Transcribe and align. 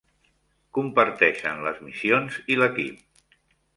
Comparteixen 0.77 1.61
les 1.67 1.83
missions 1.91 2.39
i 2.55 2.59
l'equip. 2.63 3.05